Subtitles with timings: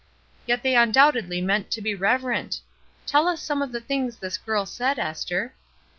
[0.47, 2.61] Yet they undoubt edly meant to be reverent.
[3.05, 5.53] Tell us some of the things this girl said, Esther."